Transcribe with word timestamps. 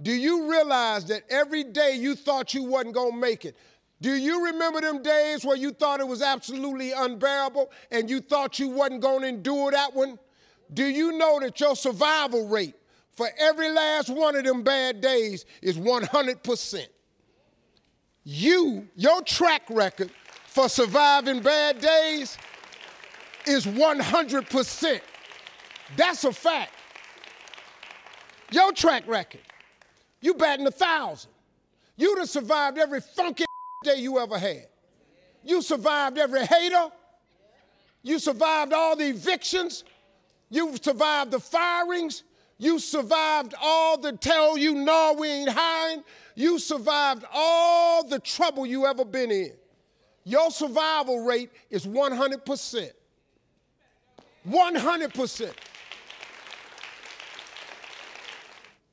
Do 0.00 0.12
you 0.12 0.50
realize 0.50 1.06
that 1.06 1.22
every 1.30 1.64
day 1.64 1.96
you 1.96 2.14
thought 2.14 2.52
you 2.52 2.64
wasn't 2.64 2.94
going 2.94 3.12
to 3.12 3.18
make 3.18 3.44
it? 3.44 3.56
Do 4.00 4.14
you 4.14 4.46
remember 4.46 4.82
them 4.82 5.02
days 5.02 5.44
where 5.44 5.56
you 5.56 5.70
thought 5.70 6.00
it 6.00 6.08
was 6.08 6.20
absolutely 6.20 6.92
unbearable 6.92 7.70
and 7.90 8.10
you 8.10 8.20
thought 8.20 8.58
you 8.58 8.68
wasn't 8.68 9.00
going 9.00 9.22
to 9.22 9.28
endure 9.28 9.70
that 9.70 9.94
one? 9.94 10.18
Do 10.74 10.84
you 10.84 11.12
know 11.12 11.40
that 11.40 11.58
your 11.60 11.74
survival 11.74 12.46
rate 12.48 12.74
for 13.12 13.28
every 13.38 13.70
last 13.70 14.10
one 14.10 14.36
of 14.36 14.44
them 14.44 14.62
bad 14.62 15.00
days 15.00 15.46
is 15.62 15.78
100%? 15.78 16.86
You, 18.24 18.86
your 18.96 19.22
track 19.22 19.62
record 19.70 20.10
for 20.46 20.68
surviving 20.68 21.40
bad 21.40 21.80
days 21.80 22.36
is 23.46 23.64
100%. 23.64 25.00
That's 25.96 26.24
a 26.24 26.32
fact. 26.32 26.72
Your 28.50 28.72
track 28.72 29.06
record. 29.06 29.40
You 30.20 30.34
batting 30.34 30.66
a 30.66 30.70
thousand. 30.70 31.30
You'd 31.96 32.18
have 32.18 32.28
survived 32.28 32.78
every 32.78 33.00
funky 33.00 33.44
day 33.84 33.96
you 33.96 34.18
ever 34.18 34.38
had. 34.38 34.66
You 35.44 35.62
survived 35.62 36.18
every 36.18 36.44
hater. 36.44 36.88
You 38.02 38.18
survived 38.18 38.72
all 38.72 38.96
the 38.96 39.08
evictions. 39.08 39.84
You 40.50 40.76
survived 40.76 41.30
the 41.30 41.40
firings. 41.40 42.22
You 42.58 42.78
survived 42.78 43.54
all 43.60 43.98
the 43.98 44.12
tell 44.12 44.56
you 44.56 44.74
no, 44.74 45.16
we 45.18 45.28
ain't 45.28 45.50
hiring. 45.50 46.04
You 46.34 46.58
survived 46.58 47.24
all 47.32 48.06
the 48.06 48.18
trouble 48.18 48.66
you 48.66 48.86
ever 48.86 49.04
been 49.04 49.30
in. 49.30 49.52
Your 50.24 50.50
survival 50.50 51.24
rate 51.24 51.50
is 51.70 51.86
100%. 51.86 52.90
100%. 54.48 55.52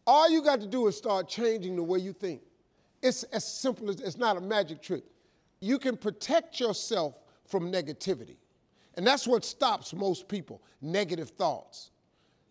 All 0.06 0.30
you 0.30 0.42
got 0.42 0.60
to 0.62 0.68
do 0.68 0.88
is 0.88 0.98
start 0.98 1.28
changing 1.28 1.76
the 1.76 1.84
way 1.84 2.00
you 2.00 2.14
think. 2.14 2.42
It's 3.02 3.24
as 3.24 3.46
simple 3.46 3.90
as 3.90 4.00
it's 4.00 4.18
not 4.18 4.38
a 4.38 4.42
magic 4.42 4.82
trick. 4.82 5.04
You 5.60 5.80
can 5.80 5.98
protect 5.98 6.60
yourself 6.60 7.16
from 7.46 7.72
negativity. 7.72 8.38
And 8.96 9.06
that's 9.08 9.28
what 9.28 9.44
stops 9.44 9.94
most 9.94 10.28
people 10.28 10.62
negative 10.82 11.30
thoughts. 11.30 11.92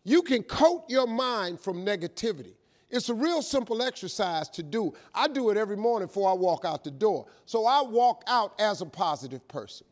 You 0.05 0.23
can 0.23 0.43
coat 0.43 0.85
your 0.89 1.07
mind 1.07 1.61
from 1.61 1.85
negativity. 1.85 2.55
It's 2.91 3.09
a 3.09 3.15
real 3.15 3.41
simple 3.41 3.83
exercise 3.83 4.49
to 4.51 4.63
do. 4.63 4.93
I 5.15 5.29
do 5.29 5.51
it 5.51 5.57
every 5.57 5.77
morning 5.77 6.09
before 6.09 6.31
I 6.31 6.35
walk 6.35 6.65
out 6.65 6.85
the 6.85 6.91
door. 6.91 7.27
So 7.47 7.67
I 7.67 7.83
walk 7.83 8.23
out 8.27 8.55
as 8.61 8.81
a 8.81 8.87
positive 8.87 9.47
person. 9.49 9.87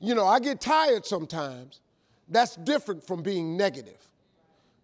You 0.00 0.14
know, 0.14 0.26
I 0.26 0.40
get 0.40 0.60
tired 0.60 1.06
sometimes. 1.06 1.80
That's 2.28 2.56
different 2.56 3.06
from 3.06 3.22
being 3.22 3.56
negative 3.56 4.08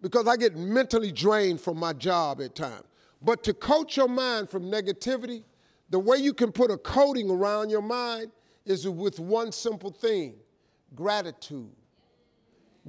because 0.03 0.27
I 0.27 0.37
get 0.37 0.56
mentally 0.56 1.12
drained 1.12 1.61
from 1.61 1.79
my 1.79 1.93
job 1.93 2.41
at 2.41 2.55
times. 2.55 2.84
But 3.23 3.43
to 3.45 3.55
coach 3.55 3.97
your 3.97 4.09
mind 4.09 4.48
from 4.48 4.65
negativity, 4.65 5.43
the 5.91 5.98
way 5.98 6.17
you 6.17 6.33
can 6.33 6.53
put 6.53 6.70
a 6.70 6.79
coating 6.79 7.31
around 7.31 7.70
your 7.70 7.83
mind 7.83 8.31
is 8.65 8.89
with 8.89 9.19
one 9.19 9.53
simple 9.53 9.91
thing 9.91 10.34
gratitude. 10.95 11.71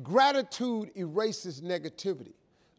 Gratitude 0.02 0.92
erases 0.96 1.62
negativity. 1.62 2.34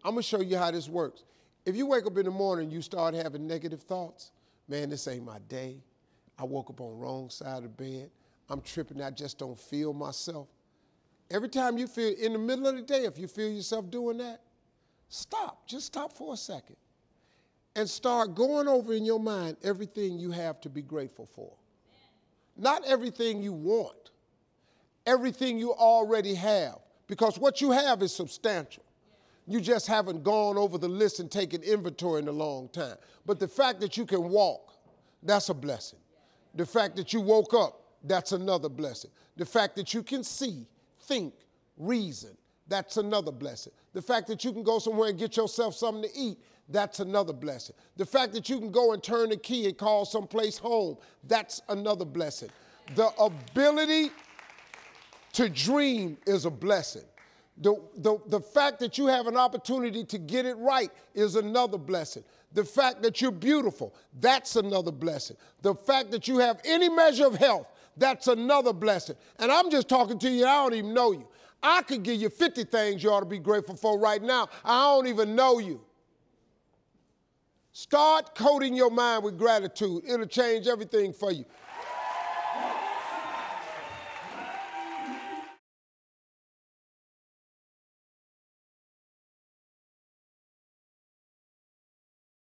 I'm 0.04 0.12
gonna 0.12 0.22
show 0.22 0.40
you 0.40 0.56
how 0.56 0.70
this 0.70 0.88
works. 0.88 1.24
If 1.64 1.76
you 1.76 1.86
wake 1.86 2.06
up 2.06 2.16
in 2.16 2.24
the 2.24 2.30
morning 2.30 2.70
you 2.70 2.80
start 2.80 3.14
having 3.14 3.46
negative 3.46 3.82
thoughts, 3.82 4.32
man, 4.66 4.90
this 4.90 5.06
ain't 5.06 5.24
my 5.24 5.38
day. 5.48 5.76
I 6.38 6.44
woke 6.44 6.70
up 6.70 6.80
on 6.80 6.98
wrong 6.98 7.28
side 7.28 7.64
of 7.64 7.76
bed. 7.76 8.10
I'm 8.48 8.60
tripping. 8.62 9.00
I 9.00 9.10
just 9.10 9.38
don't 9.38 9.58
feel 9.58 9.92
myself. 9.92 10.48
Every 11.32 11.48
time 11.48 11.78
you 11.78 11.86
feel 11.86 12.14
in 12.14 12.34
the 12.34 12.38
middle 12.38 12.66
of 12.66 12.76
the 12.76 12.82
day, 12.82 13.04
if 13.04 13.18
you 13.18 13.26
feel 13.26 13.48
yourself 13.48 13.90
doing 13.90 14.18
that, 14.18 14.42
stop. 15.08 15.66
Just 15.66 15.86
stop 15.86 16.12
for 16.12 16.34
a 16.34 16.36
second 16.36 16.76
and 17.74 17.88
start 17.88 18.34
going 18.34 18.68
over 18.68 18.92
in 18.92 19.04
your 19.06 19.18
mind 19.18 19.56
everything 19.64 20.18
you 20.18 20.30
have 20.30 20.60
to 20.60 20.68
be 20.68 20.82
grateful 20.82 21.24
for. 21.24 21.54
Not 22.56 22.84
everything 22.86 23.42
you 23.42 23.54
want, 23.54 24.10
everything 25.06 25.58
you 25.58 25.72
already 25.72 26.34
have, 26.34 26.78
because 27.06 27.38
what 27.38 27.62
you 27.62 27.70
have 27.70 28.02
is 28.02 28.14
substantial. 28.14 28.84
You 29.46 29.58
just 29.58 29.86
haven't 29.86 30.22
gone 30.22 30.58
over 30.58 30.76
the 30.76 30.88
list 30.88 31.18
and 31.18 31.30
taken 31.30 31.62
inventory 31.62 32.20
in 32.20 32.28
a 32.28 32.32
long 32.32 32.68
time. 32.68 32.96
But 33.24 33.40
the 33.40 33.48
fact 33.48 33.80
that 33.80 33.96
you 33.96 34.04
can 34.04 34.28
walk, 34.28 34.74
that's 35.22 35.48
a 35.48 35.54
blessing. 35.54 35.98
The 36.54 36.66
fact 36.66 36.94
that 36.96 37.14
you 37.14 37.22
woke 37.22 37.54
up, 37.54 37.80
that's 38.04 38.32
another 38.32 38.68
blessing. 38.68 39.10
The 39.36 39.46
fact 39.46 39.76
that 39.76 39.94
you 39.94 40.02
can 40.02 40.22
see, 40.22 40.66
think, 41.02 41.34
reason. 41.76 42.36
That's 42.68 42.96
another 42.96 43.32
blessing. 43.32 43.72
The 43.92 44.02
fact 44.02 44.28
that 44.28 44.44
you 44.44 44.52
can 44.52 44.62
go 44.62 44.78
somewhere 44.78 45.10
and 45.10 45.18
get 45.18 45.36
yourself 45.36 45.74
something 45.74 46.10
to 46.10 46.18
eat, 46.18 46.38
that's 46.68 47.00
another 47.00 47.32
blessing. 47.32 47.76
The 47.96 48.06
fact 48.06 48.32
that 48.32 48.48
you 48.48 48.58
can 48.58 48.70
go 48.70 48.92
and 48.92 49.02
turn 49.02 49.30
the 49.30 49.36
key 49.36 49.66
and 49.66 49.76
call 49.76 50.04
someplace 50.04 50.58
home, 50.58 50.96
that's 51.24 51.60
another 51.68 52.04
blessing. 52.04 52.48
The 52.94 53.08
ability 53.18 54.10
to 55.34 55.48
dream 55.48 56.16
is 56.26 56.44
a 56.44 56.50
blessing. 56.50 57.02
The, 57.58 57.74
the, 57.96 58.18
the 58.28 58.40
fact 58.40 58.80
that 58.80 58.96
you 58.96 59.06
have 59.06 59.26
an 59.26 59.36
opportunity 59.36 60.04
to 60.04 60.18
get 60.18 60.46
it 60.46 60.56
right 60.56 60.90
is 61.14 61.36
another 61.36 61.78
blessing. 61.78 62.24
The 62.54 62.64
fact 62.64 63.02
that 63.02 63.20
you're 63.20 63.30
beautiful, 63.30 63.94
that's 64.20 64.56
another 64.56 64.92
blessing. 64.92 65.36
The 65.62 65.74
fact 65.74 66.10
that 66.12 66.28
you 66.28 66.38
have 66.38 66.60
any 66.64 66.88
measure 66.88 67.26
of 67.26 67.34
health, 67.36 67.70
that's 67.96 68.28
another 68.28 68.72
blessing. 68.72 69.16
And 69.38 69.50
I'm 69.50 69.70
just 69.70 69.88
talking 69.88 70.18
to 70.20 70.30
you, 70.30 70.46
I 70.46 70.62
don't 70.62 70.74
even 70.74 70.94
know 70.94 71.12
you. 71.12 71.26
I 71.62 71.82
could 71.82 72.02
give 72.02 72.20
you 72.20 72.28
50 72.28 72.64
things 72.64 73.02
you 73.02 73.10
ought 73.10 73.20
to 73.20 73.26
be 73.26 73.38
grateful 73.38 73.76
for 73.76 73.98
right 73.98 74.22
now. 74.22 74.48
I 74.64 74.82
don't 74.82 75.06
even 75.06 75.36
know 75.36 75.58
you. 75.58 75.80
Start 77.72 78.34
coating 78.34 78.74
your 78.74 78.90
mind 78.90 79.24
with 79.24 79.38
gratitude. 79.38 80.02
It'll 80.06 80.26
change 80.26 80.66
everything 80.66 81.12
for 81.12 81.32
you. 81.32 81.44